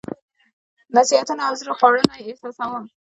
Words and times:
نصيحتونه 0.97 1.41
او 1.47 1.53
زړه 1.61 1.73
خوړنه 1.79 2.13
یې 2.19 2.25
احساسوم. 2.29 2.85